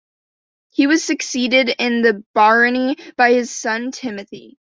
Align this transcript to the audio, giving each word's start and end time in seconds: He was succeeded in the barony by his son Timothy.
He 0.71 0.87
was 0.87 1.03
succeeded 1.03 1.75
in 1.77 2.01
the 2.01 2.23
barony 2.33 2.97
by 3.17 3.33
his 3.33 3.51
son 3.55 3.91
Timothy. 3.91 4.57